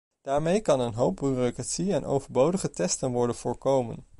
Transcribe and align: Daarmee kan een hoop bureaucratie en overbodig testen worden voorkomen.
Daarmee 0.21 0.61
kan 0.61 0.79
een 0.79 0.93
hoop 0.93 1.15
bureaucratie 1.15 1.93
en 1.93 2.05
overbodig 2.05 2.61
testen 2.61 3.11
worden 3.11 3.35
voorkomen. 3.35 4.05